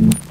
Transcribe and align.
you 0.00 0.29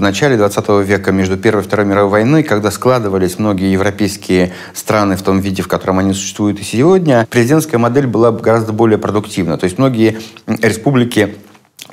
в 0.00 0.02
начале 0.02 0.38
20 0.38 0.66
века 0.86 1.12
между 1.12 1.36
Первой 1.36 1.60
и 1.60 1.66
Второй 1.66 1.84
мировой 1.84 2.10
войной, 2.10 2.42
когда 2.42 2.70
складывались 2.70 3.38
многие 3.38 3.70
европейские 3.70 4.50
страны 4.72 5.14
в 5.14 5.22
том 5.22 5.40
виде, 5.40 5.60
в 5.60 5.68
котором 5.68 5.98
они 5.98 6.14
существуют 6.14 6.58
и 6.58 6.62
сегодня, 6.64 7.28
президентская 7.30 7.78
модель 7.78 8.06
была 8.06 8.32
гораздо 8.32 8.72
более 8.72 8.96
продуктивна. 8.96 9.58
То 9.58 9.64
есть 9.64 9.76
многие 9.76 10.18
республики 10.46 11.36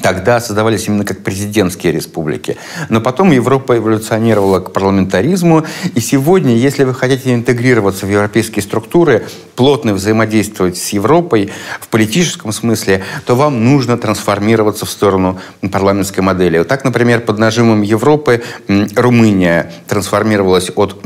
тогда 0.02 0.40
создавались 0.40 0.88
именно 0.88 1.06
как 1.06 1.24
президентские 1.24 1.94
республики. 1.94 2.58
Но 2.90 3.02
потом 3.02 3.32
Европа 3.32 3.78
эволюционировала 3.78 4.60
к 4.60 4.72
парламентаризму, 4.72 5.66
и 5.94 6.00
сегодня, 6.00 6.56
если 6.56 6.84
вы 6.84 6.94
хотите 6.94 7.34
интегрироваться 7.34 8.06
в 8.06 8.10
европейские 8.10 8.64
структуры, 8.64 9.26
плотно 9.56 9.94
взаимодействовать 9.94 10.78
с 10.78 10.90
Европой 10.90 11.52
в 11.80 11.88
политическом 11.88 12.52
смысле, 12.52 13.04
то 13.26 13.36
вам 13.36 13.64
нужно 13.66 13.98
трансформироваться 13.98 14.86
в 14.86 14.90
сторону 14.90 15.40
парламентской 15.72 16.22
модели. 16.22 16.64
Так, 16.64 16.84
например, 16.84 17.22
под 17.22 17.40
нажимом 17.40 17.82
Европы 17.82 18.44
Румыния 18.68 19.72
трансформировалась 19.88 20.72
от 20.76 21.02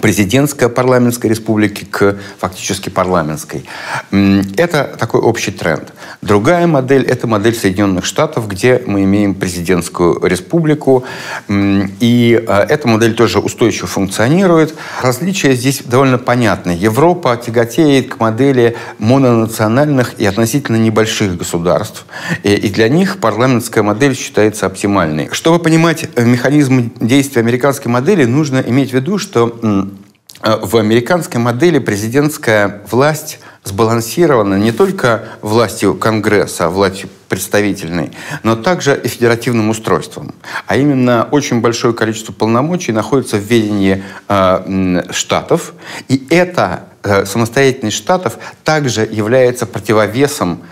президентской 0.00 0.68
парламентской 0.68 1.28
республики 1.28 1.84
к 1.84 2.16
фактически 2.38 2.88
парламентской. 2.88 3.64
Это 4.10 4.94
такой 4.98 5.20
общий 5.20 5.50
тренд. 5.50 5.92
Другая 6.22 6.66
модель– 6.66 7.02
это 7.08 7.26
модель 7.26 7.54
Соединенных 7.54 8.04
Штатов, 8.04 8.48
где 8.48 8.82
мы 8.86 9.04
имеем 9.04 9.34
президентскую 9.34 10.20
республику. 10.24 11.04
И 11.48 12.44
э, 12.46 12.66
эта 12.68 12.88
модель 12.88 13.14
тоже 13.14 13.38
устойчиво 13.38 13.86
функционирует. 13.86 14.74
Различия 15.02 15.54
здесь 15.54 15.82
довольно 15.84 16.18
понятны. 16.18 16.70
Европа 16.70 17.36
тяготеет 17.36 18.14
к 18.14 18.20
модели 18.20 18.76
мононациональных 18.98 20.18
и 20.18 20.26
относительно 20.26 20.76
небольших 20.76 21.36
государств. 21.36 22.06
И 22.42 22.68
для 22.68 22.88
них 22.88 23.18
парламентская 23.18 23.82
модель 23.82 24.16
считается 24.16 24.66
оптимальной. 24.66 25.28
Чтобы 25.32 25.58
понимать 25.58 26.08
механизм 26.16 26.92
действия 27.00 27.40
американской 27.40 27.90
модели, 27.90 28.24
нужно 28.24 28.62
иметь 28.66 28.90
в 28.90 28.94
виду, 28.94 29.18
что 29.18 29.54
Э, 29.62 29.83
в 30.44 30.76
американской 30.76 31.40
модели 31.40 31.78
президентская 31.78 32.82
власть 32.90 33.38
сбалансирована 33.64 34.56
не 34.56 34.72
только 34.72 35.24
властью 35.40 35.94
Конгресса, 35.94 36.68
властью 36.68 37.08
представительной, 37.28 38.12
но 38.42 38.54
также 38.54 38.94
и 39.02 39.08
федеративным 39.08 39.70
устройством. 39.70 40.34
А 40.66 40.76
именно 40.76 41.26
очень 41.30 41.60
большое 41.60 41.94
количество 41.94 42.32
полномочий 42.32 42.92
находится 42.92 43.38
в 43.38 43.40
ведении 43.40 44.04
э, 44.28 45.02
штатов, 45.10 45.72
и 46.08 46.26
эта 46.28 46.84
э, 47.02 47.24
самостоятельность 47.24 47.96
штатов 47.96 48.38
также 48.64 49.08
является 49.10 49.64
противовесом 49.64 50.60
а, 50.60 50.64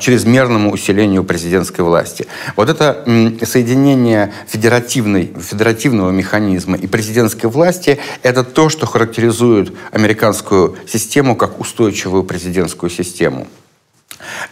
чрезмерному 0.00 0.70
усилению 0.70 1.24
президентской 1.24 1.82
власти. 1.82 2.26
Вот 2.56 2.68
это 2.68 3.04
соединение 3.44 4.32
федеративной, 4.46 5.32
федеративного 5.40 6.10
механизма 6.10 6.76
и 6.76 6.86
президентской 6.86 7.46
власти– 7.46 7.98
это 8.22 8.44
то, 8.44 8.68
что 8.68 8.86
характеризует 8.86 9.72
американскую 9.92 10.76
систему 10.86 11.36
как 11.36 11.60
устойчивую 11.60 12.24
президентскую 12.24 12.90
систему. 12.90 13.46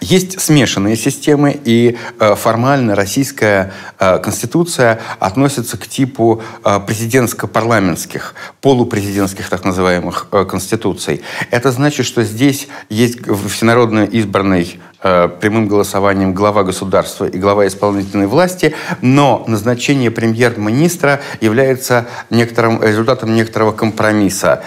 Есть 0.01 0.41
смешанные 0.41 0.97
системы, 0.97 1.59
и 1.65 1.99
э, 2.19 2.35
формально 2.35 2.95
российская 2.95 3.73
э, 3.99 4.19
конституция 4.19 5.01
относится 5.19 5.77
к 5.77 5.87
типу 5.87 6.43
э, 6.65 6.81
президентско-парламентских, 6.87 8.35
полупрезидентских 8.61 9.49
так 9.49 9.65
называемых 9.65 10.29
конституций. 10.49 11.23
Это 11.51 11.71
значит, 11.73 12.07
что 12.07 12.23
здесь 12.23 12.69
есть 12.89 13.19
всенародно 13.49 14.05
избранный 14.05 14.81
прямым 15.01 15.69
голосованием 15.69 16.35
глава 16.35 16.65
государства 16.65 17.27
и 17.27 17.39
глава 17.39 17.67
исполнительной 17.67 18.27
власти, 18.27 18.75
но 19.01 19.45
назначение 19.47 20.11
премьер-министра 20.11 21.21
является 21.41 22.07
некоторым, 22.31 22.83
результатом 22.83 23.35
некоторого 23.35 23.73
компромисса 23.73 24.63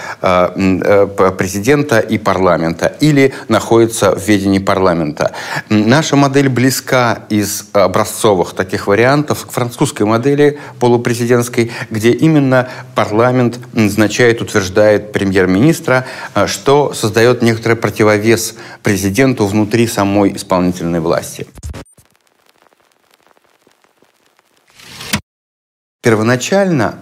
президента 1.38 2.00
и 2.00 2.18
парламента 2.18 2.96
или 3.00 3.34
находится 3.48 4.16
в 4.16 4.28
ведении 4.28 4.60
парламента. 4.60 5.34
Наша 5.70 6.16
модель 6.16 6.50
близка 6.50 7.24
из 7.30 7.66
образцовых 7.74 8.54
таких 8.54 8.88
вариантов 8.88 9.46
к 9.48 9.52
французской 9.52 10.04
модели 10.04 10.60
полупрезидентской, 10.80 11.72
где 11.90 12.12
именно 12.12 12.70
парламент 12.96 13.60
назначает, 13.74 14.42
утверждает 14.42 15.12
премьер-министра, 15.12 16.06
э, 16.36 16.48
что 16.48 16.94
создает 16.94 17.42
некоторый 17.42 17.76
противовес 17.76 18.56
президенту 18.84 19.46
внутри 19.46 19.88
самой 19.88 20.21
исполнительной 20.30 21.00
власти. 21.00 21.48
Первоначально 26.04 26.96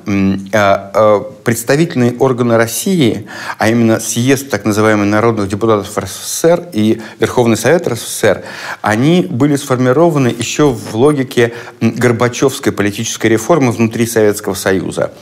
а, 0.51 0.91
а, 0.93 1.19
представительные 1.45 2.17
органы 2.17 2.57
России, 2.57 3.27
а 3.57 3.69
именно 3.69 3.97
съезд 4.01 4.49
так 4.49 4.65
называемых 4.65 5.07
народных 5.07 5.47
депутатов 5.47 5.97
РСФСР 5.97 6.67
и 6.73 7.01
Верховный 7.17 7.55
Совет 7.55 7.87
РСФСР, 7.87 8.43
они 8.81 9.21
были 9.21 9.55
сформированы 9.55 10.27
еще 10.27 10.73
в 10.73 10.95
логике 10.95 11.53
Горбачевской 11.79 12.73
политической 12.73 13.27
реформы 13.27 13.71
внутри 13.71 14.05
Советского 14.05 14.53
Союза. 14.53 15.13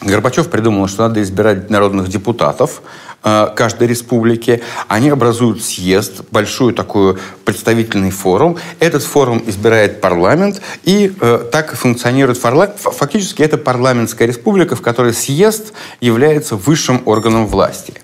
Горбачев 0.00 0.48
придумал, 0.48 0.88
что 0.88 1.08
надо 1.08 1.20
избирать 1.20 1.68
народных 1.68 2.08
депутатов 2.08 2.80
каждой 3.22 3.88
республики. 3.88 4.62
Они 4.88 5.10
образуют 5.10 5.62
съезд, 5.62 6.22
большой 6.30 6.72
такой 6.72 7.18
представительный 7.44 8.10
форум. 8.10 8.58
Этот 8.78 9.02
форум 9.02 9.42
избирает 9.46 10.00
парламент, 10.00 10.60
и 10.84 11.12
э, 11.20 11.44
так 11.50 11.74
функционирует 11.74 12.40
парламент. 12.40 12.76
Фактически 12.78 13.42
это 13.42 13.58
парламентская 13.58 14.26
республика, 14.26 14.76
в 14.76 14.82
которой 14.82 15.12
съезд 15.12 15.72
является 16.00 16.56
высшим 16.56 17.02
органом 17.04 17.46
власти. 17.46 17.94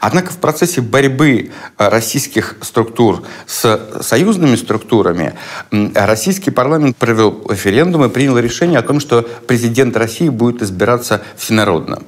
Однако 0.00 0.32
в 0.32 0.38
процессе 0.38 0.80
борьбы 0.80 1.50
э, 1.78 1.88
российских 1.88 2.56
структур 2.60 3.24
с 3.46 3.98
союзными 4.00 4.56
структурами 4.56 5.34
российский 5.70 6.50
парламент 6.50 6.96
провел 6.96 7.42
референдум 7.48 8.04
и 8.04 8.08
принял 8.08 8.38
решение 8.38 8.78
о 8.78 8.82
том, 8.82 9.00
что 9.00 9.22
президент 9.46 9.96
России 9.96 10.28
будет 10.28 10.62
избираться 10.62 11.22
всенародно 11.36 12.02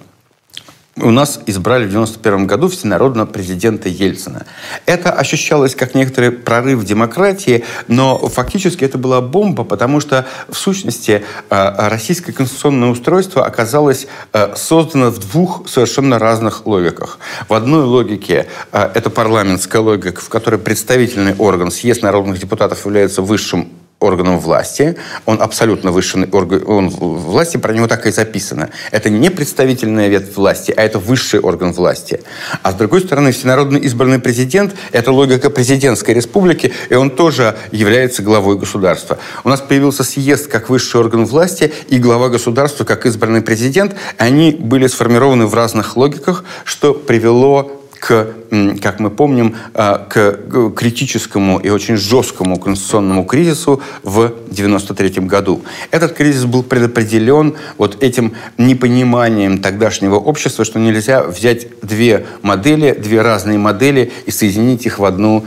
у 0.97 1.10
нас 1.10 1.41
избрали 1.47 1.87
в 1.87 1.91
91 1.91 2.47
году 2.47 2.69
всенародного 2.69 3.27
президента 3.27 3.88
Ельцина. 3.88 4.47
Это 4.87 5.10
ощущалось 5.10 5.75
как 5.75 5.94
некоторый 5.94 6.31
прорыв 6.31 6.84
демократии, 6.84 7.65
но 7.88 8.16
фактически 8.28 8.84
это 8.84 8.97
была 8.97 9.21
бомба, 9.21 9.65
потому 9.65 10.00
что 10.00 10.27
в 10.49 10.56
сущности 10.56 11.25
э, 11.50 11.88
российское 11.88 12.33
конституционное 12.33 12.91
устройство 12.91 13.44
оказалось 13.44 14.06
э, 14.33 14.54
создано 14.56 15.10
в 15.10 15.19
двух 15.19 15.69
совершенно 15.69 16.19
разных 16.19 16.66
логиках. 16.66 17.19
В 17.49 17.54
одной 17.54 17.84
логике 17.84 18.47
э, 18.72 18.91
это 18.94 19.10
парламентская 19.10 19.83
логика, 19.83 20.21
в 20.21 20.28
которой 20.28 20.60
представительный 20.60 21.34
орган, 21.37 21.72
съезд 21.72 22.03
народных 22.03 22.38
депутатов 22.38 22.84
является 22.84 23.21
высшим 23.21 23.69
органом 24.04 24.38
власти. 24.38 24.97
Он 25.26 25.41
абсолютно 25.41 25.91
высший 25.91 26.28
орган 26.31 26.88
власти, 26.91 27.56
про 27.56 27.72
него 27.72 27.87
так 27.88 28.06
и 28.06 28.12
записано. 28.12 28.70
Это 28.91 29.10
не 29.10 29.31
представительная 29.31 30.09
ветвь 30.09 30.37
власти, 30.37 30.72
а 30.76 30.82
это 30.82 30.98
высший 30.98 31.41
орган 31.41 31.72
власти. 31.72 32.20
А 32.62 32.72
с 32.72 32.75
другой 32.75 33.00
стороны, 33.00 33.32
всенародно 33.32 33.78
избранный 33.78 34.19
президент– 34.19 34.75
это 34.92 35.10
логика 35.12 35.50
президентской 35.50 36.12
республики, 36.12 36.72
и 36.91 36.94
он 36.94 37.10
тоже 37.10 37.56
является 37.72 38.22
главой 38.22 38.56
государства. 38.59 39.18
У 39.45 39.48
нас 39.48 39.60
появился 39.60 40.04
съезд 40.04 40.48
как 40.48 40.68
высший 40.68 41.01
орган 41.01 41.24
власти 41.24 41.72
и 41.89 41.98
глава 41.98 42.28
государства 42.28 42.84
как 42.84 43.06
избранный 43.06 43.42
президент. 43.42 43.95
Они 44.18 44.53
были 44.53 44.86
сформированы 44.86 45.47
в 45.47 45.54
разных 45.54 45.97
логиках, 45.97 46.45
что 46.65 46.95
привело 46.95 47.84
к, 48.04 48.34
как 48.83 49.01
мы 49.01 49.09
помним, 49.09 49.56
а, 49.72 49.97
к 49.97 50.72
критическому 50.77 51.59
и 51.59 51.71
очень 51.71 51.97
жесткому 51.97 52.59
конституционному 52.59 53.24
кризису 53.24 53.80
в 54.03 54.27
1993 54.27 55.27
году. 55.27 55.62
Этот 55.91 56.12
кризис 56.12 56.45
был 56.45 56.62
предопределен 56.62 57.54
вот 57.78 58.03
этим 58.03 58.34
непониманием 58.59 59.62
тогдашнего 59.62 60.16
общества, 60.16 60.66
что 60.66 60.78
нельзя 60.78 61.22
взять 61.22 61.68
две 61.80 62.27
модели, 62.42 62.92
две 62.92 63.22
разные 63.22 63.56
модели 63.56 64.12
и 64.27 64.30
соединить 64.30 64.84
их 64.84 64.98
в 64.98 65.04
одну 65.06 65.47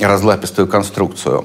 разлапистую 0.00 0.68
конструкцию. 0.68 1.44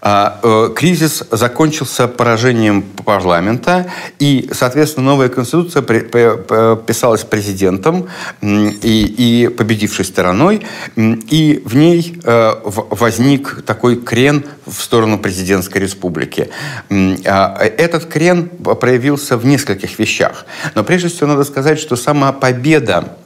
А, 0.00 0.40
э, 0.42 0.70
кризис 0.74 1.24
закончился 1.30 2.08
поражением 2.08 2.82
парламента, 2.82 3.90
и, 4.18 4.48
соответственно, 4.52 5.06
новая 5.06 5.28
конституция 5.28 5.82
писалась 5.82 7.24
президентом 7.24 8.08
и, 8.40 9.44
и 9.44 9.48
победившей 9.48 10.04
стороной, 10.04 10.66
и 10.96 11.62
в 11.64 11.74
ней 11.76 12.20
э, 12.22 12.52
возник 12.64 13.62
такой 13.62 13.96
крен 13.96 14.44
в 14.66 14.80
сторону 14.82 15.18
президентской 15.18 15.78
республики. 15.78 16.50
А, 16.90 17.56
этот 17.58 18.06
крен 18.06 18.48
проявился 18.48 19.36
в 19.36 19.44
нескольких 19.46 19.98
вещах. 19.98 20.46
Но 20.74 20.84
прежде 20.84 21.08
всего 21.08 21.28
надо 21.28 21.44
сказать, 21.44 21.78
что 21.78 21.96
сама 21.96 22.32
победа 22.32 23.16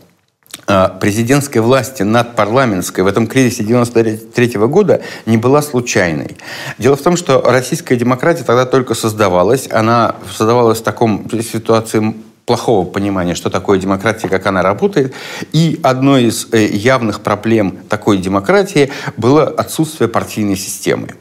президентской 1.00 1.58
власти 1.58 2.02
над 2.02 2.36
парламентской 2.36 3.00
в 3.02 3.06
этом 3.06 3.26
кризисе 3.26 3.64
93 3.64 4.58
года 4.66 5.02
не 5.26 5.36
была 5.36 5.62
случайной. 5.62 6.36
Дело 6.78 6.96
в 6.96 7.02
том, 7.02 7.16
что 7.16 7.40
российская 7.42 7.96
демократия 7.96 8.44
тогда 8.44 8.66
только 8.66 8.94
создавалась. 8.94 9.68
Она 9.70 10.16
создавалась 10.30 10.78
в 10.78 10.82
таком 10.82 11.28
ситуации 11.30 12.14
плохого 12.46 12.84
понимания, 12.84 13.34
что 13.34 13.48
такое 13.48 13.78
демократия, 13.78 14.28
как 14.28 14.46
она 14.46 14.62
работает. 14.62 15.14
И 15.52 15.78
одной 15.82 16.24
из 16.24 16.48
э, 16.52 16.66
явных 16.66 17.20
проблем 17.20 17.78
такой 17.88 18.18
демократии 18.18 18.90
было 19.16 19.44
отсутствие 19.46 20.08
партийной 20.08 20.56
системы. 20.56 21.14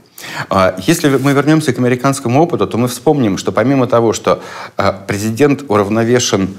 А, 0.50 0.76
если 0.86 1.10
мы 1.10 1.34
вернемся 1.34 1.74
к 1.74 1.80
американскому 1.80 2.42
опыту, 2.42 2.68
то 2.68 2.78
мы 2.78 2.88
вспомним, 2.88 3.38
что 3.38 3.52
помимо 3.52 3.88
того, 3.88 4.14
что 4.14 4.42
а, 4.78 4.92
президент 4.92 5.64
уравновешен 5.68 6.56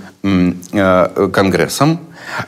а, 0.73 1.29
Конгрессом, 1.29 2.01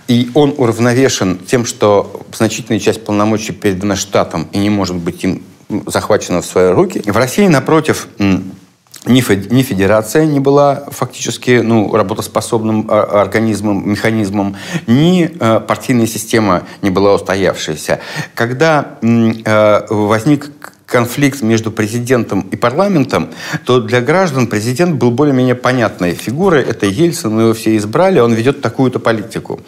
и 0.08 0.30
он 0.34 0.54
уравновешен 0.56 1.38
тем, 1.38 1.64
что 1.64 2.22
значительная 2.32 2.80
часть 2.80 3.04
полномочий 3.04 3.52
передана 3.52 3.96
штатам 3.96 4.48
и 4.52 4.58
не 4.58 4.70
может 4.70 4.96
быть 4.96 5.24
им 5.24 5.42
захвачена 5.86 6.42
в 6.42 6.46
свои 6.46 6.70
руки. 6.70 7.02
В 7.04 7.16
России, 7.16 7.46
напротив, 7.46 8.08
ни, 9.06 9.20
федерация 9.20 10.26
не 10.26 10.38
была 10.38 10.84
фактически 10.90 11.60
ну, 11.62 11.94
работоспособным 11.94 12.90
организмом, 12.90 13.90
механизмом, 13.90 14.56
ни 14.86 15.26
партийная 15.26 16.06
система 16.06 16.64
не 16.82 16.90
была 16.90 17.14
устоявшейся. 17.14 18.00
Когда 18.34 18.98
возник 19.00 20.71
конфликт 20.92 21.42
между 21.42 21.70
президентом 21.70 22.40
и 22.52 22.56
парламентом, 22.56 23.30
то 23.64 23.80
для 23.80 24.02
граждан 24.02 24.46
президент 24.46 24.96
был 24.96 25.10
более-менее 25.10 25.54
понятной 25.54 26.14
фигурой. 26.14 26.62
Это 26.62 26.86
Ельцин, 26.86 27.40
его 27.40 27.54
все 27.54 27.76
избрали, 27.78 28.20
он 28.20 28.34
ведет 28.34 28.60
такую-то 28.60 28.98
политику. 28.98 29.60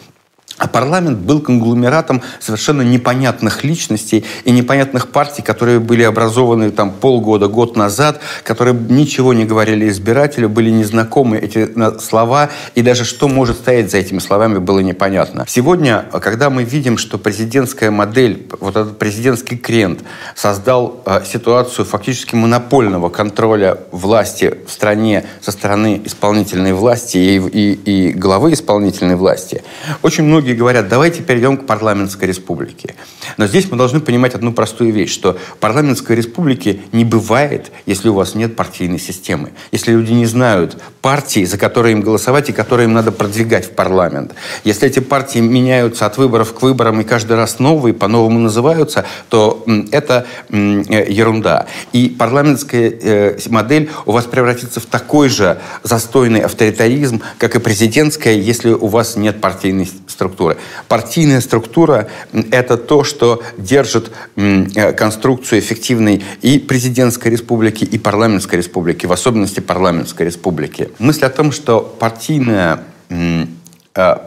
А 0.57 0.67
парламент 0.67 1.19
был 1.19 1.41
конгломератом 1.41 2.21
совершенно 2.39 2.81
непонятных 2.81 3.65
личностей 3.65 4.23
и 4.45 4.51
непонятных 4.51 5.09
партий, 5.09 5.41
которые 5.41 5.79
были 5.79 6.03
образованы 6.03 6.71
там 6.71 6.91
полгода, 6.91 7.47
год 7.47 7.75
назад, 7.75 8.21
которые 8.43 8.73
ничего 8.73 9.33
не 9.33 9.43
говорили 9.43 9.89
избирателю, 9.89 10.47
были 10.47 10.69
незнакомы 10.69 11.37
эти 11.37 11.69
слова, 11.99 12.49
и 12.73 12.81
даже 12.81 13.03
что 13.03 13.27
может 13.27 13.57
стоять 13.57 13.91
за 13.91 13.97
этими 13.97 14.19
словами, 14.19 14.59
было 14.59 14.79
непонятно. 14.79 15.45
Сегодня, 15.47 16.05
когда 16.21 16.49
мы 16.49 16.63
видим, 16.63 16.97
что 16.97 17.17
президентская 17.17 17.91
модель, 17.91 18.47
вот 18.61 18.77
этот 18.77 18.97
президентский 18.97 19.57
крент 19.57 20.03
создал 20.35 21.01
э, 21.05 21.21
ситуацию 21.25 21.85
фактически 21.85 22.35
монопольного 22.35 23.09
контроля 23.09 23.79
власти 23.91 24.55
в 24.65 24.71
стране 24.71 25.25
со 25.41 25.51
стороны 25.51 26.01
исполнительной 26.05 26.73
власти 26.73 27.17
и, 27.17 27.37
и, 27.37 27.73
и 27.73 28.11
главы 28.13 28.53
исполнительной 28.53 29.15
власти, 29.15 29.63
очень 30.01 30.23
многие 30.23 30.44
многие 30.45 30.59
говорят, 30.59 30.87
давайте 30.87 31.23
перейдем 31.23 31.57
к 31.57 31.65
парламентской 31.65 32.25
республике. 32.25 32.93
Но 33.37 33.47
здесь 33.47 33.71
мы 33.71 33.77
должны 33.77 33.99
понимать 33.99 34.35
одну 34.35 34.53
простую 34.53 34.93
вещь, 34.93 35.11
что 35.11 35.39
парламентской 35.59 36.15
республики 36.15 36.81
не 36.91 37.03
бывает, 37.03 37.71
если 37.87 38.09
у 38.09 38.13
вас 38.13 38.35
нет 38.35 38.55
партийной 38.55 38.99
системы. 38.99 39.53
Если 39.71 39.91
люди 39.91 40.11
не 40.11 40.27
знают 40.27 40.77
партии, 41.01 41.45
за 41.45 41.57
которые 41.57 41.93
им 41.93 42.01
голосовать 42.01 42.49
и 42.49 42.53
которые 42.53 42.85
им 42.85 42.93
надо 42.93 43.11
продвигать 43.11 43.65
в 43.65 43.71
парламент. 43.71 44.35
Если 44.63 44.87
эти 44.87 44.99
партии 44.99 45.39
меняются 45.39 46.05
от 46.05 46.17
выборов 46.17 46.53
к 46.53 46.61
выборам 46.61 47.01
и 47.01 47.03
каждый 47.03 47.37
раз 47.37 47.57
новые, 47.57 47.95
по-новому 47.95 48.37
называются, 48.37 49.05
то 49.29 49.65
это 49.91 50.27
э, 50.49 51.05
ерунда. 51.09 51.65
И 51.91 52.09
парламентская 52.09 52.93
э, 53.01 53.39
модель 53.49 53.89
у 54.05 54.11
вас 54.11 54.25
превратится 54.25 54.79
в 54.79 54.85
такой 54.85 55.29
же 55.29 55.57
застойный 55.81 56.41
авторитаризм, 56.41 57.23
как 57.39 57.55
и 57.55 57.59
президентская, 57.59 58.35
если 58.35 58.69
у 58.69 58.87
вас 58.87 59.15
нет 59.15 59.41
партийной 59.41 59.89
структуры 60.07 60.34
структуры. 60.35 60.57
Партийная 60.87 61.41
структура– 61.41 62.07
это 62.51 62.77
то, 62.77 63.03
что 63.03 63.41
держит 63.57 64.11
э, 64.35 64.91
конструкцию 64.93 65.59
эффективной 65.59 66.23
и 66.41 66.59
президентской 66.59 67.29
республики, 67.29 67.85
и 67.85 67.97
парламентской 67.97 68.55
республики, 68.57 69.05
в 69.05 69.11
особенности 69.11 69.61
парламентской 69.61 70.23
республики. 70.23 70.89
Мысль 70.99 71.25
о 71.25 71.29
том, 71.29 71.51
что 71.51 71.79
партийная, 71.79 72.83
э, 73.09 73.45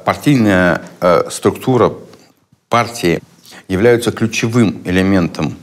партийная 0.05 0.81
э, 1.01 1.31
структура 1.31 1.93
партии 2.71 3.21
является 3.69 4.11
ключевым 4.11 4.81
элементом, 4.85 5.57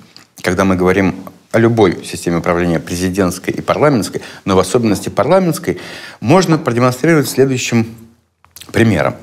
когда 0.43 0.63
мы 0.63 0.75
говорим 0.75 1.15
о 1.51 1.59
любой 1.59 2.05
системе 2.05 2.37
управления 2.37 2.79
президентской 2.79 3.51
и 3.51 3.61
парламентской, 3.61 4.21
но 4.45 4.55
в 4.55 4.59
особенности 4.59 5.09
парламентской, 5.09 5.79
можно 6.19 6.57
продемонстрировать 6.57 7.29
следующим 7.29 7.87
примером. 8.71 9.15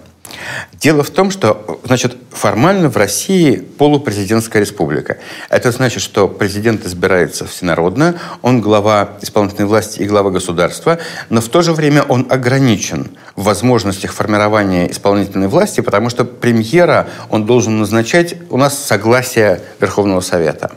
Дело 0.74 1.02
в 1.02 1.10
том, 1.10 1.30
что, 1.30 1.80
значит, 1.84 2.16
формально 2.30 2.88
в 2.88 2.96
России 2.96 3.56
полупрезидентская 3.56 4.60
республика. 4.62 5.18
Это 5.48 5.70
значит, 5.70 6.02
что 6.02 6.28
президент 6.28 6.84
избирается 6.84 7.46
всенародно, 7.46 8.18
он 8.42 8.60
глава 8.60 9.10
исполнительной 9.20 9.68
власти 9.68 10.00
и 10.00 10.06
глава 10.06 10.30
государства, 10.30 10.98
но 11.30 11.40
в 11.40 11.48
то 11.48 11.62
же 11.62 11.72
время 11.72 12.02
он 12.02 12.26
ограничен 12.30 13.16
в 13.36 13.44
возможностях 13.44 14.12
формирования 14.12 14.90
исполнительной 14.90 15.48
власти, 15.48 15.80
потому 15.80 16.10
что 16.10 16.24
премьера 16.24 17.08
он 17.30 17.46
должен 17.46 17.78
назначать 17.78 18.34
у 18.50 18.56
нас 18.56 18.78
согласие 18.78 19.60
Верховного 19.80 20.20
Совета. 20.20 20.72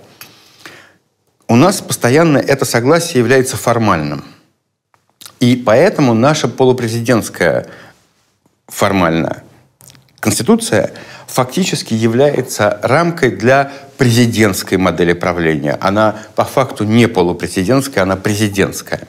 У 1.47 1.56
нас 1.56 1.81
постоянно 1.81 2.38
это 2.38 2.65
согласие 2.65 3.19
является 3.19 3.56
формальным. 3.56 4.23
И 5.39 5.56
поэтому 5.56 6.13
наша 6.13 6.47
полупрезидентская 6.47 7.67
формально 8.67 9.44
Конституция 10.25 10.92
фактически 11.27 11.94
является 11.94 12.80
рамкой 12.81 13.30
для 13.30 13.72
президентской 14.00 14.80
модели 14.80 15.13
правления. 15.13 15.77
Она 15.80 16.16
по 16.33 16.44
факту 16.44 16.83
не 16.83 17.07
полупрезидентская, 17.07 18.01
она 18.01 18.16
президентская. 18.16 19.01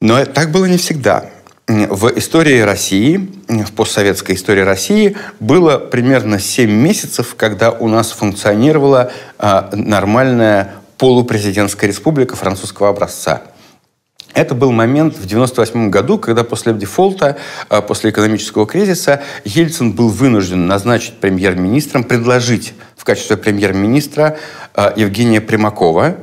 Но 0.00 0.24
так 0.24 0.50
было 0.50 0.64
не 0.64 0.78
всегда. 0.78 1.26
В 1.66 2.10
истории 2.16 2.60
России, 2.60 3.28
в 3.48 3.72
постсоветской 3.72 4.36
истории 4.36 4.62
России, 4.62 5.14
было 5.40 5.76
примерно 5.76 6.38
7 6.38 6.70
месяцев, 6.70 7.34
когда 7.36 7.70
у 7.70 7.86
нас 7.86 8.12
функционировала 8.12 9.12
а, 9.36 9.68
нормальная 9.74 10.72
полупрезидентская 10.96 11.90
республика 11.90 12.34
французского 12.34 12.88
образца– 12.88 13.42
это 14.36 14.54
был 14.54 14.70
момент 14.70 15.14
в 15.14 15.24
1998 15.24 15.90
году, 15.90 16.18
когда 16.18 16.44
после 16.44 16.74
дефолта, 16.74 17.38
э, 17.70 17.80
после 17.80 18.10
экономического 18.10 18.66
кризиса, 18.66 19.22
Ельцин 19.44 19.92
был 19.92 20.10
вынужден 20.10 20.66
назначить 20.66 21.14
премьер-министром, 21.14 22.04
предложить 22.04 22.74
в 22.96 23.04
качестве 23.04 23.38
премьер-министра 23.38 24.36
э, 24.74 24.92
Евгения 24.96 25.40
Примакова, 25.40 26.18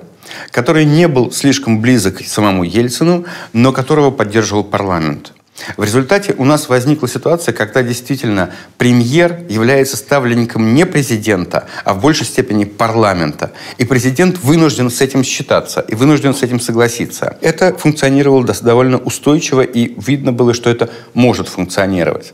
который 0.51 0.85
не 0.85 1.07
был 1.07 1.31
слишком 1.31 1.81
близок 1.81 2.19
к 2.19 2.25
самому 2.25 2.63
Ельцину, 2.63 3.25
но 3.51 3.71
которого 3.73 4.11
поддерживал 4.11 4.63
парламент. 4.63 5.33
В 5.77 5.83
результате 5.83 6.33
у 6.37 6.45
нас 6.45 6.69
возникла 6.69 7.07
ситуация, 7.07 7.53
когда 7.53 7.83
действительно 7.83 8.51
премьер 8.77 9.45
является 9.49 9.97
ставленником 9.97 10.73
не 10.73 10.85
президента, 10.85 11.67
а 11.85 11.93
в 11.93 12.01
большей 12.01 12.25
степени 12.25 12.65
парламента. 12.65 13.51
И 13.77 13.85
президент 13.85 14.39
вынужден 14.39 14.89
с 14.89 15.01
этим 15.01 15.23
считаться 15.23 15.81
и 15.81 15.95
вынужден 15.95 16.33
с 16.33 16.43
этим 16.43 16.59
согласиться. 16.59 17.37
Это 17.41 17.73
функционировало 17.75 18.45
довольно 18.45 18.97
устойчиво, 18.97 19.61
и 19.61 19.93
видно 19.99 20.31
было, 20.31 20.53
что 20.53 20.69
это 20.69 20.89
может 21.13 21.47
функционировать. 21.47 22.33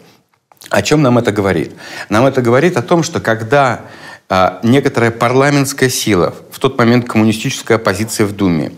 О 0.70 0.82
чем 0.82 1.02
нам 1.02 1.18
это 1.18 1.32
говорит? 1.32 1.74
Нам 2.10 2.26
это 2.26 2.42
говорит 2.42 2.78
о 2.78 2.82
том, 2.82 3.04
что 3.04 3.20
когда 3.20 3.82
а, 4.28 4.60
некоторая 4.62 5.12
парламентская 5.12 5.90
сила, 5.90 6.36
в 6.52 6.60
тот 6.60 6.78
момент 6.78 7.08
коммунистическая 7.08 7.76
оппозиция 7.76 8.26
в 8.26 8.36
Думе, 8.36 8.72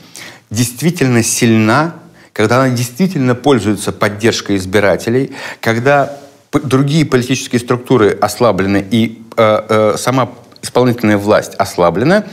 действительно 0.49 1.23
сильна 1.23 1.95
когда 2.33 2.61
она 2.63 2.73
действительно 2.75 3.35
пользуется 3.35 3.91
поддержкой 3.91 4.57
избирателей, 4.57 5.31
когда 5.59 6.17
другие 6.51 7.05
политические 7.05 7.59
структуры 7.59 8.11
ослаблены 8.11 8.85
и 8.89 9.21
э, 9.37 9.65
э, 9.69 9.97
сама 9.97 10.29
исполнительная 10.61 11.17
власть 11.17 11.55
ослаблена, 11.55 12.25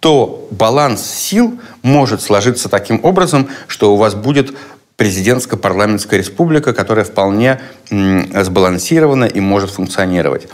то 0.00 0.46
баланс 0.50 1.02
сил 1.04 1.58
может 1.82 2.22
сложиться 2.22 2.68
таким 2.68 3.00
образом, 3.02 3.48
что 3.66 3.92
у 3.92 3.96
вас 3.96 4.14
будет 4.14 4.54
президентско-парламентская 4.96 6.18
республика, 6.18 6.72
которая 6.72 7.04
вполне 7.04 7.60
сбалансирована 7.90 9.24
и 9.24 9.40
может 9.40 9.70
функционировать. 9.70 10.48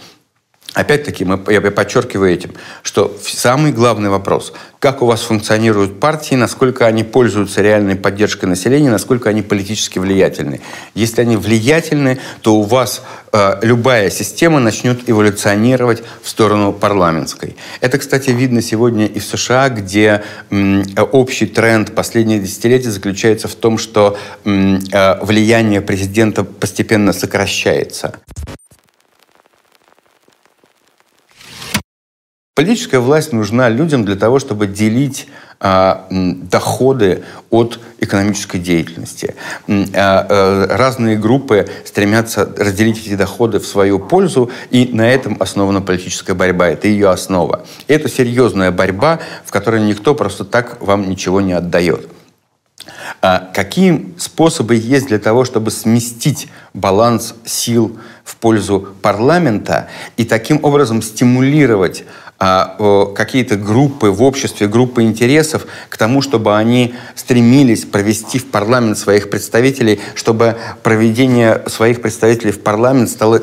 Опять-таки, 0.78 1.24
мы, 1.24 1.40
я 1.52 1.60
подчеркиваю 1.60 2.32
этим, 2.32 2.52
что 2.84 3.12
самый 3.20 3.72
главный 3.72 4.10
вопрос, 4.10 4.52
как 4.78 5.02
у 5.02 5.06
вас 5.06 5.22
функционируют 5.22 5.98
партии, 5.98 6.36
насколько 6.36 6.86
они 6.86 7.02
пользуются 7.02 7.62
реальной 7.62 7.96
поддержкой 7.96 8.44
населения, 8.44 8.88
насколько 8.88 9.28
они 9.28 9.42
политически 9.42 9.98
влиятельны. 9.98 10.60
Если 10.94 11.20
они 11.20 11.36
влиятельны, 11.36 12.20
то 12.42 12.54
у 12.54 12.62
вас 12.62 13.02
э, 13.32 13.58
любая 13.62 14.08
система 14.08 14.60
начнет 14.60 15.10
эволюционировать 15.10 16.04
в 16.22 16.28
сторону 16.28 16.72
парламентской. 16.72 17.56
Это, 17.80 17.98
кстати, 17.98 18.30
видно 18.30 18.62
сегодня 18.62 19.06
и 19.06 19.18
в 19.18 19.24
США, 19.24 19.70
где 19.70 20.22
э, 20.48 20.82
общий 21.10 21.46
тренд 21.46 21.92
последних 21.92 22.44
десятилетий 22.44 22.90
заключается 22.90 23.48
в 23.48 23.56
том, 23.56 23.78
что 23.78 24.16
э, 24.44 24.78
влияние 25.22 25.80
президента 25.80 26.44
постепенно 26.44 27.12
сокращается. 27.12 28.14
Политическая 32.58 32.98
власть 32.98 33.32
нужна 33.32 33.68
людям 33.68 34.04
для 34.04 34.16
того, 34.16 34.40
чтобы 34.40 34.66
делить 34.66 35.28
а, 35.60 36.08
доходы 36.10 37.22
от 37.50 37.78
экономической 38.00 38.58
деятельности. 38.58 39.36
А, 39.68 40.26
а, 40.28 40.76
разные 40.76 41.16
группы 41.16 41.68
стремятся 41.84 42.52
разделить 42.58 42.98
эти 42.98 43.14
доходы 43.14 43.60
в 43.60 43.64
свою 43.64 44.00
пользу, 44.00 44.50
и 44.72 44.90
на 44.92 45.08
этом 45.08 45.36
основана 45.38 45.82
политическая 45.82 46.34
борьба. 46.34 46.70
Это 46.70 46.88
ее 46.88 47.10
основа. 47.10 47.64
Это 47.86 48.08
серьезная 48.08 48.72
борьба, 48.72 49.20
в 49.44 49.52
которой 49.52 49.80
никто 49.80 50.16
просто 50.16 50.44
так 50.44 50.82
вам 50.82 51.08
ничего 51.08 51.40
не 51.40 51.52
отдает. 51.52 52.08
А 53.22 53.50
какие 53.54 54.14
способы 54.18 54.74
есть 54.74 55.06
для 55.06 55.20
того, 55.20 55.44
чтобы 55.44 55.70
сместить 55.70 56.48
баланс 56.74 57.36
сил 57.44 57.98
в 58.24 58.36
пользу 58.36 58.88
парламента 59.00 59.88
и 60.16 60.24
таким 60.24 60.58
образом 60.64 61.02
стимулировать 61.02 62.04
какие-то 62.38 63.56
группы 63.56 64.10
в 64.10 64.22
обществе, 64.22 64.68
группы 64.68 65.02
интересов 65.02 65.66
к 65.88 65.96
тому, 65.96 66.22
чтобы 66.22 66.56
они 66.56 66.94
стремились 67.16 67.84
провести 67.84 68.38
в 68.38 68.46
парламент 68.46 68.96
своих 68.96 69.28
представителей, 69.28 69.98
чтобы 70.14 70.56
проведение 70.84 71.64
своих 71.66 72.00
представителей 72.00 72.52
в 72.52 72.62
парламент 72.62 73.10
стало 73.10 73.42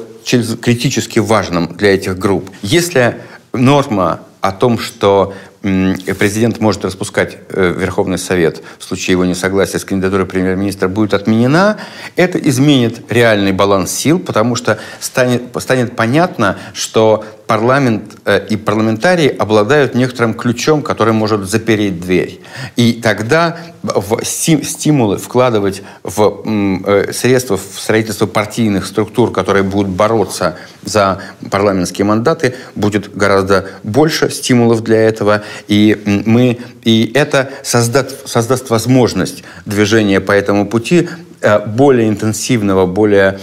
критически 0.62 1.20
важным 1.20 1.76
для 1.76 1.94
этих 1.94 2.18
групп. 2.18 2.50
Если 2.62 3.18
норма 3.52 4.22
о 4.40 4.52
том, 4.52 4.80
что 4.80 5.34
президент 5.62 6.60
может 6.60 6.86
распускать 6.86 7.38
э, 7.50 7.74
Верховный 7.76 8.20
Совет 8.20 8.62
в 8.78 8.84
случае 8.84 9.14
его 9.14 9.26
несогласия 9.26 9.80
с 9.80 9.84
кандидатурой 9.84 10.28
премьер-министра, 10.28 10.88
будет 10.88 11.16
отменена, 11.16 11.78
это 12.16 12.38
изменит 12.38 13.12
реальный 13.12 13.52
баланс 13.52 13.92
сил, 13.92 14.20
потому 14.20 14.56
что 14.56 14.78
станет, 15.00 15.42
станет 15.58 15.96
понятно, 15.96 16.60
что 16.74 17.26
парламент 17.48 18.18
э, 18.26 18.46
и 18.50 18.58
парламентарии 18.58 19.28
обладают 19.28 19.96
некоторым 19.96 20.34
ключом, 20.34 20.82
который 20.82 21.14
может 21.14 21.50
запереть 21.50 22.00
дверь. 22.00 22.40
И 22.76 22.94
тогда 22.94 23.58
в 23.84 24.24
стимулы 24.24 25.18
вкладывать 25.18 25.84
в 26.04 26.44
э, 26.46 27.12
средства 27.14 27.58
в 27.58 27.80
строительство 27.80 28.26
партийных 28.26 28.86
структур, 28.86 29.32
которые 29.32 29.64
будут 29.64 29.90
бороться 29.90 30.58
за 30.84 31.20
парламентские 31.52 32.06
мандаты, 32.06 32.56
будет 32.76 33.16
гораздо 33.16 33.68
больше 33.84 34.30
стимулов 34.30 34.84
для 34.84 35.02
этого. 35.02 35.44
И, 35.68 36.02
мы, 36.26 36.60
и 36.84 37.12
это 37.14 37.50
создаст, 37.64 38.28
создаст 38.28 38.70
возможность 38.70 39.44
движения 39.66 40.20
по 40.20 40.32
этому 40.32 40.66
пути 40.68 41.10
э, 41.42 41.66
более 41.66 42.10
интенсивного, 42.10 42.86
более 42.86 43.40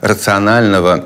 рационального, 0.00 1.04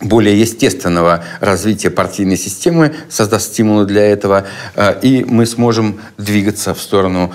более 0.00 0.38
естественного 0.38 1.24
развития 1.40 1.90
партийной 1.90 2.36
системы, 2.36 2.94
создаст 3.08 3.52
стимулы 3.52 3.86
для 3.86 4.02
этого, 4.02 4.46
э, 4.74 5.00
и 5.02 5.24
мы 5.24 5.46
сможем 5.46 6.00
двигаться 6.18 6.74
в 6.74 6.80
сторону 6.80 7.32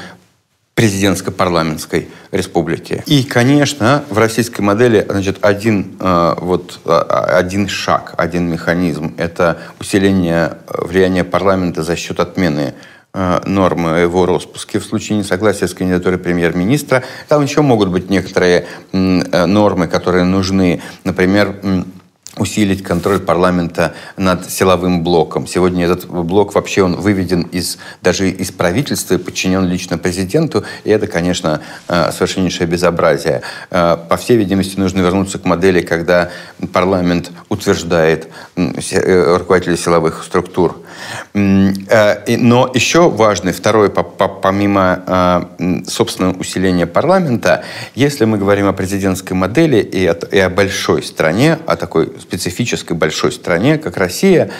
президентско-парламентской 0.75 2.07
республики. 2.31 3.03
И, 3.05 3.23
конечно, 3.23 4.03
в 4.09 4.17
российской 4.17 4.61
модели 4.61 5.05
значит, 5.07 5.39
один, 5.41 5.97
э, 5.99 6.35
вот, 6.37 6.79
а, 6.85 7.37
один 7.37 7.67
шаг, 7.67 8.13
один 8.17 8.49
механизм– 8.49 9.13
это 9.17 9.59
усиление 9.79 10.57
влияния 10.67 11.23
парламента 11.23 11.83
за 11.83 11.95
счет 11.95 12.19
отмены 12.19 12.73
э, 13.13 13.41
нормы 13.45 13.99
его 13.99 14.25
распуске 14.25 14.79
в 14.79 14.85
случае 14.85 15.17
несогласия 15.17 15.67
с 15.67 15.73
кандидатурой 15.73 16.17
премьер-министра. 16.17 17.03
Там 17.27 17.43
еще 17.43 17.61
могут 17.61 17.89
быть 17.89 18.09
некоторые 18.09 18.65
нормы, 18.93 19.87
которые 19.87 20.23
нужны. 20.23 20.81
Например, 21.03 21.53
усилить 22.41 22.81
контроль 22.81 23.19
парламента 23.19 23.93
над 24.17 24.49
силовым 24.49 25.03
блоком. 25.03 25.45
Сегодня 25.45 25.85
этот 25.85 26.07
блок 26.07 26.55
вообще 26.55 26.81
он 26.81 26.95
выведен 26.95 27.43
из, 27.43 27.77
даже 28.01 28.31
из 28.31 28.51
правительства 28.51 29.13
и 29.13 29.17
подчинен 29.17 29.67
лично 29.67 29.99
президенту, 29.99 30.63
и 30.83 30.89
это, 30.89 31.05
конечно, 31.05 31.61
э, 31.87 32.11
совершеннейшее 32.11 32.65
безобразие. 32.65 33.43
Э, 33.69 33.95
по 34.09 34.17
всей 34.17 34.37
видимости, 34.37 34.79
нужно 34.79 35.01
вернуться 35.01 35.37
к 35.37 35.45
модели, 35.45 35.81
когда 35.81 36.31
парламент 36.73 37.31
утверждает 37.49 38.27
э, 38.55 39.37
руководителей 39.37 39.77
силовых 39.77 40.23
структур. 40.23 40.81
Но 41.33 42.71
еще 42.73 43.09
важный, 43.09 43.51
второй, 43.51 43.89
помимо 43.89 45.49
собственного 45.87 46.37
усиления 46.37 46.87
парламента, 46.87 47.63
если 47.95 48.25
мы 48.25 48.37
говорим 48.37 48.67
о 48.67 48.73
президентской 48.73 49.33
модели 49.33 49.77
и 49.77 50.05
о 50.05 50.49
большой 50.49 51.03
стране, 51.03 51.59
о 51.65 51.75
такой 51.75 52.11
специфической 52.19 52.93
большой 52.93 53.31
стране, 53.31 53.77
как 53.77 53.97
Россия, 53.97 54.51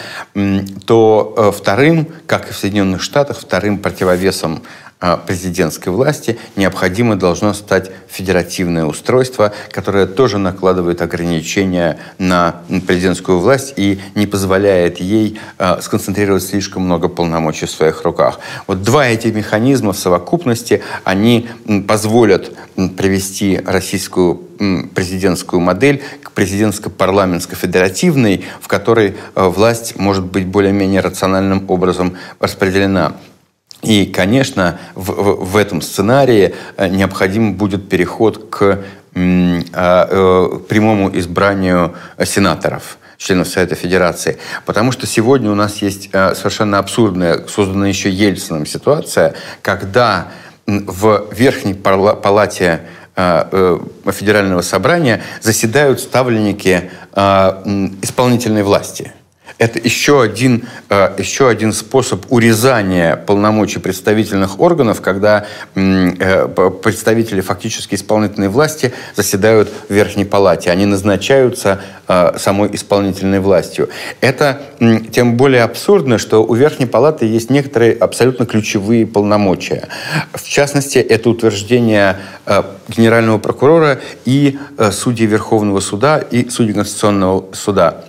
то 0.86 1.34
э, 1.36 1.52
вторым, 1.56 2.08
как 2.26 2.50
и 2.50 2.52
в 2.52 2.56
Соединенных 2.56 3.02
Штатах, 3.02 3.38
вторым 3.38 3.78
противовесом 3.78 4.56
э, 4.56 4.91
президентской 5.26 5.88
власти 5.88 6.38
необходимо 6.56 7.16
должно 7.16 7.54
стать 7.54 7.90
федеративное 8.08 8.84
устройство, 8.84 9.52
которое 9.70 10.06
тоже 10.06 10.38
накладывает 10.38 11.02
ограничения 11.02 11.98
на 12.18 12.62
президентскую 12.86 13.40
власть 13.40 13.74
и 13.76 14.00
не 14.14 14.26
позволяет 14.26 15.00
ей 15.00 15.38
э, 15.58 15.80
сконцентрировать 15.80 16.42
слишком 16.42 16.84
много 16.84 17.08
полномочий 17.08 17.66
в 17.66 17.70
своих 17.70 18.02
руках. 18.02 18.40
Вот 18.66 18.82
два 18.82 19.06
эти 19.06 19.28
механизма 19.28 19.92
в 19.92 19.98
совокупности, 19.98 20.82
они 21.04 21.48
позволят 21.88 22.52
привести 22.96 23.60
российскую 23.64 24.40
президентскую 24.94 25.60
модель 25.60 26.02
к 26.22 26.32
президентско-парламентско-федеративной, 26.32 28.44
в 28.60 28.68
которой 28.68 29.16
э, 29.34 29.46
власть 29.46 29.98
может 29.98 30.24
быть 30.24 30.46
более-менее 30.46 31.00
рациональным 31.00 31.64
образом 31.68 32.16
распределена. 32.38 33.14
И, 33.82 34.06
конечно, 34.06 34.78
в, 34.94 35.10
в, 35.44 35.56
этом 35.56 35.80
сценарии 35.80 36.54
э, 36.76 36.88
необходим 36.88 37.54
будет 37.54 37.88
переход 37.88 38.48
к 38.50 38.84
э, 39.14 39.60
прямому 40.68 41.10
избранию 41.18 41.94
сенаторов 42.24 42.98
членов 43.18 43.48
Совета 43.48 43.74
Федерации. 43.74 44.38
Потому 44.66 44.90
что 44.92 45.06
сегодня 45.06 45.50
у 45.50 45.54
нас 45.54 45.82
есть 45.82 46.10
совершенно 46.10 46.78
абсурдная, 46.78 47.46
созданная 47.46 47.88
еще 47.88 48.10
Ельцином 48.10 48.66
ситуация, 48.66 49.34
когда 49.62 50.28
в 50.66 51.26
Верхней 51.32 51.74
палате 51.74 52.80
Э, 53.14 53.44
э, 53.52 54.10
федерального 54.10 54.62
собрания 54.62 55.22
заседают 55.42 56.00
ставленники 56.00 56.90
э, 57.12 57.20
исполнительной 58.00 58.62
власти. 58.62 59.12
Это 59.58 59.78
еще 59.78 60.22
один, 60.22 60.64
еще 60.90 61.48
один 61.48 61.72
способ 61.72 62.24
урезания 62.30 63.16
полномочий 63.16 63.78
представительных 63.78 64.60
органов, 64.60 65.00
когда 65.00 65.46
представители 65.74 67.40
фактически 67.40 67.94
исполнительной 67.94 68.48
власти 68.48 68.92
заседают 69.14 69.70
в 69.88 69.92
Верхней 69.92 70.24
Палате. 70.24 70.70
Они 70.70 70.86
назначаются 70.86 71.80
самой 72.36 72.74
исполнительной 72.74 73.40
властью. 73.40 73.88
Это 74.20 74.60
тем 75.12 75.36
более 75.36 75.62
абсурдно, 75.62 76.18
что 76.18 76.44
у 76.44 76.54
Верхней 76.54 76.86
Палаты 76.86 77.26
есть 77.26 77.48
некоторые 77.48 77.92
абсолютно 77.94 78.44
ключевые 78.44 79.06
полномочия. 79.06 79.88
В 80.34 80.46
частности, 80.46 80.98
это 80.98 81.30
утверждение 81.30 82.18
генерального 82.88 83.38
прокурора 83.38 84.00
и 84.24 84.58
судей 84.90 85.26
Верховного 85.26 85.80
суда 85.80 86.18
и 86.18 86.48
судей 86.50 86.74
Конституционного 86.74 87.54
суда. 87.54 88.04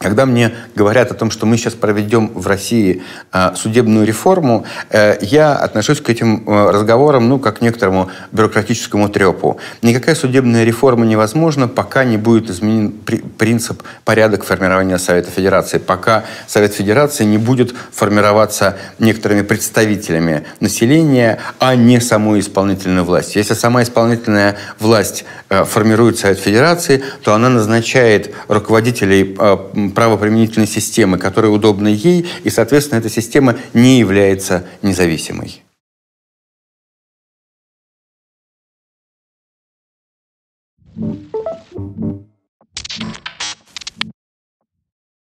Когда 0.00 0.24
мне 0.24 0.54
говорят 0.74 1.10
о 1.10 1.14
том, 1.14 1.30
что 1.30 1.44
мы 1.44 1.58
сейчас 1.58 1.74
проведем 1.74 2.28
в 2.28 2.46
России 2.46 3.02
э, 3.34 3.50
судебную 3.54 4.06
реформу, 4.06 4.64
э, 4.88 5.18
я 5.20 5.54
отношусь 5.54 6.00
к 6.00 6.08
этим 6.08 6.42
э, 6.48 6.70
разговорам, 6.70 7.28
ну, 7.28 7.38
как 7.38 7.58
к 7.58 7.60
некоторому 7.60 8.10
бюрократическому 8.32 9.10
трепу. 9.10 9.58
Никакая 9.82 10.14
судебная 10.14 10.64
реформа 10.64 11.04
невозможна, 11.04 11.68
пока 11.68 12.04
не 12.04 12.16
будет 12.16 12.48
изменен 12.48 12.92
при, 12.92 13.18
принцип, 13.18 13.82
порядок 14.06 14.44
формирования 14.44 14.98
Совета 14.98 15.30
Федерации, 15.30 15.76
пока 15.76 16.24
Совет 16.46 16.72
Федерации 16.72 17.24
не 17.24 17.36
будет 17.36 17.74
формироваться 17.92 18.78
некоторыми 18.98 19.42
представителями 19.42 20.44
населения, 20.60 21.40
а 21.58 21.74
не 21.74 22.00
самой 22.00 22.40
исполнительной 22.40 23.02
власти. 23.02 23.36
Если 23.36 23.52
сама 23.52 23.82
исполнительная 23.82 24.56
власть 24.78 25.26
э, 25.50 25.64
формирует 25.64 26.18
Совет 26.18 26.38
Федерации, 26.38 27.02
то 27.22 27.34
она 27.34 27.50
назначает 27.50 28.34
руководителей 28.48 29.36
правоприменительной 29.92 30.66
системы, 30.66 31.18
которая 31.18 31.50
удобна 31.50 31.88
ей, 31.88 32.26
и, 32.44 32.50
соответственно, 32.50 32.98
эта 32.98 33.08
система 33.08 33.56
не 33.74 33.98
является 33.98 34.64
независимой. 34.82 35.62